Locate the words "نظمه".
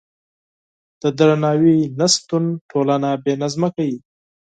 3.41-3.69